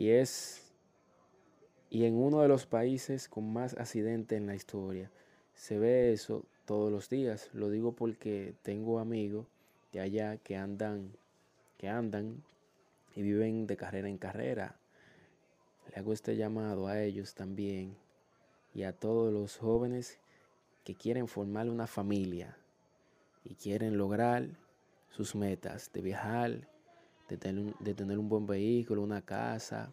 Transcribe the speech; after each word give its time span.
Y 0.00 0.12
es 0.12 0.62
y 1.90 2.06
en 2.06 2.14
uno 2.14 2.40
de 2.40 2.48
los 2.48 2.64
países 2.64 3.28
con 3.28 3.52
más 3.52 3.74
accidentes 3.74 4.38
en 4.38 4.46
la 4.46 4.54
historia. 4.54 5.10
Se 5.54 5.78
ve 5.78 6.14
eso 6.14 6.46
todos 6.64 6.90
los 6.90 7.10
días. 7.10 7.50
Lo 7.52 7.68
digo 7.68 7.92
porque 7.92 8.54
tengo 8.62 8.98
amigos 8.98 9.46
de 9.92 10.00
allá 10.00 10.38
que 10.38 10.56
andan 10.56 11.12
que 11.76 11.90
andan 11.90 12.42
y 13.14 13.20
viven 13.20 13.66
de 13.66 13.76
carrera 13.76 14.08
en 14.08 14.16
carrera. 14.16 14.74
Le 15.90 16.00
hago 16.00 16.14
este 16.14 16.34
llamado 16.34 16.86
a 16.86 17.02
ellos 17.02 17.34
también 17.34 17.94
y 18.72 18.84
a 18.84 18.94
todos 18.94 19.30
los 19.30 19.58
jóvenes 19.58 20.18
que 20.82 20.94
quieren 20.94 21.28
formar 21.28 21.68
una 21.68 21.86
familia 21.86 22.56
y 23.44 23.54
quieren 23.54 23.98
lograr 23.98 24.48
sus 25.10 25.34
metas 25.34 25.92
de 25.92 26.00
viajar, 26.00 26.68
de 27.30 27.36
tener, 27.36 27.74
de 27.78 27.94
tener 27.94 28.18
un 28.18 28.28
buen 28.28 28.46
vehículo, 28.46 29.02
una 29.02 29.22
casa. 29.22 29.92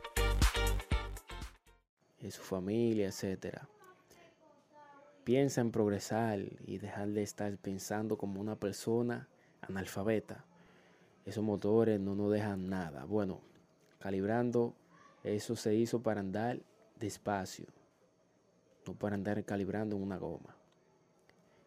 Su 2.31 2.41
familia, 2.41 3.07
etcétera. 3.07 3.67
Piensa 5.23 5.61
en 5.61 5.71
progresar 5.71 6.39
y 6.65 6.79
dejar 6.79 7.09
de 7.09 7.21
estar 7.21 7.55
pensando 7.57 8.17
como 8.17 8.41
una 8.41 8.55
persona 8.55 9.27
analfabeta. 9.61 10.43
Esos 11.25 11.43
motores 11.43 11.99
no 11.99 12.15
nos 12.15 12.31
dejan 12.31 12.69
nada. 12.69 13.05
Bueno, 13.05 13.41
calibrando, 13.99 14.73
eso 15.23 15.55
se 15.55 15.75
hizo 15.75 16.01
para 16.01 16.21
andar 16.21 16.59
despacio, 16.99 17.67
no 18.87 18.93
para 18.95 19.15
andar 19.15 19.43
calibrando 19.43 19.95
en 19.95 20.01
una 20.01 20.17
goma. 20.17 20.55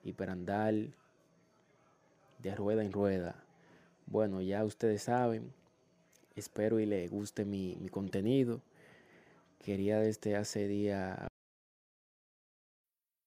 Y 0.02 0.12
para 0.12 0.32
andar 0.32 0.74
de 2.38 2.54
rueda 2.54 2.84
en 2.84 2.92
rueda. 2.92 3.42
Bueno, 4.06 4.42
ya 4.42 4.64
ustedes 4.64 5.04
saben. 5.04 5.52
Espero 6.34 6.80
y 6.80 6.86
les 6.86 7.10
guste 7.10 7.44
mi, 7.44 7.76
mi 7.80 7.88
contenido. 7.88 8.60
Quería 9.58 9.98
desde 10.00 10.36
hace 10.36 10.68
día 10.68 11.28